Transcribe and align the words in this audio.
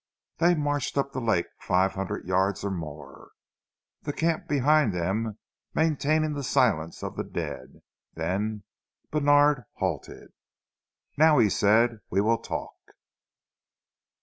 They 0.39 0.55
marched 0.55 0.97
up 0.97 1.11
the 1.11 1.21
lake 1.21 1.45
five 1.59 1.91
hundred 1.93 2.25
yards 2.25 2.63
or 2.63 2.71
more, 2.71 3.33
the 4.01 4.11
camp 4.11 4.47
behind 4.47 4.95
them 4.95 5.37
maintaining 5.75 6.33
the 6.33 6.41
silence 6.41 7.03
of 7.03 7.15
the 7.15 7.23
dead, 7.23 7.83
then 8.15 8.63
Bènard 9.13 9.65
halted. 9.73 10.29
"Now," 11.19 11.37
he 11.37 11.51
said, 11.51 11.99
"we 12.09 12.19
weel 12.19 12.39
talk!" 12.39 12.73